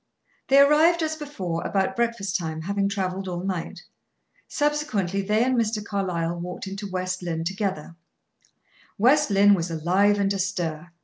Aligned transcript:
They 0.47 0.57
arrived, 0.59 1.03
as 1.03 1.15
before, 1.15 1.63
about 1.63 1.95
breakfast 1.95 2.35
time, 2.35 2.61
having 2.61 2.89
traveled 2.89 3.27
all 3.27 3.43
night. 3.43 3.83
Subsequently, 4.47 5.21
they 5.21 5.43
and 5.43 5.55
Mr. 5.55 5.85
Carlyle 5.85 6.39
walked 6.39 6.65
into 6.65 6.89
West 6.89 7.21
Lynne 7.21 7.43
together. 7.43 7.95
West 8.97 9.29
Lynne 9.29 9.53
was 9.53 9.69
alive 9.69 10.17
and 10.17 10.33
astir. 10.33 10.91